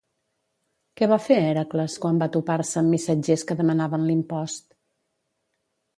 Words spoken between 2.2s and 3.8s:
va topar-se amb missatgers que